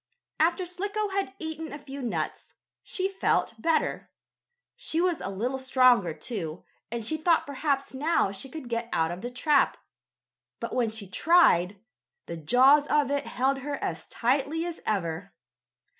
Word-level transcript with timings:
After 0.39 0.65
Slicko 0.65 1.09
had 1.09 1.35
eaten 1.37 1.71
a 1.71 1.77
few 1.77 2.01
nuts, 2.01 2.55
she 2.81 3.07
felt 3.07 3.53
better. 3.61 4.09
She 4.75 4.99
was 4.99 5.21
a 5.21 5.29
little 5.29 5.59
stronger, 5.59 6.11
too, 6.11 6.63
and 6.91 7.05
she 7.05 7.17
thought 7.17 7.45
perhaps 7.45 7.93
now 7.93 8.31
she 8.31 8.49
could 8.49 8.67
get 8.67 8.89
out 8.91 9.11
of 9.11 9.21
the 9.21 9.29
trap, 9.29 9.77
but, 10.59 10.73
when 10.73 10.89
she 10.89 11.05
tried, 11.07 11.77
the 12.25 12.35
jaws 12.35 12.87
of 12.87 13.11
it 13.11 13.27
held 13.27 13.59
her 13.59 13.75
as 13.75 14.07
tightly 14.07 14.65
as 14.65 14.79
ever. 14.87 15.35